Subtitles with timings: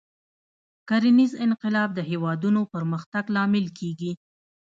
[0.89, 4.11] کرنیز انقلاب د هېوادونو پرمختګ لامل کېږي.